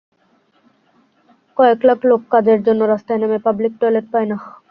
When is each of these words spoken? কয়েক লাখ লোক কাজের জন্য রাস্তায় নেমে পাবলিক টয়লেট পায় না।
কয়েক 1.57 1.79
লাখ 1.87 1.99
লোক 2.09 2.21
কাজের 2.31 2.59
জন্য 2.67 2.81
রাস্তায় 2.85 3.19
নেমে 3.21 3.39
পাবলিক 3.45 3.73
টয়লেট 3.81 4.05
পায় 4.13 4.27
না। 4.31 4.37